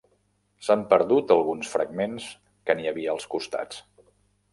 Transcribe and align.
S'han 0.67 0.85
perdut 0.93 1.33
alguns 1.35 1.69
fragments 1.73 2.25
que 2.71 2.77
n'hi 2.79 2.89
havia 2.93 3.13
als 3.17 3.29
costats. 3.35 3.83